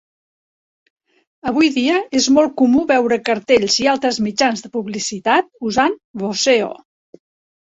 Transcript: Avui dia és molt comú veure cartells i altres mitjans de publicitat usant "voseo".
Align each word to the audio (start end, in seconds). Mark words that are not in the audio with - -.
Avui 1.51 1.69
dia 1.75 1.97
és 2.21 2.29
molt 2.37 2.55
comú 2.61 2.81
veure 2.93 3.19
cartells 3.27 3.77
i 3.83 3.87
altres 3.93 4.19
mitjans 4.29 4.65
de 4.67 4.73
publicitat 4.79 5.53
usant 5.71 5.99
"voseo". 6.25 6.73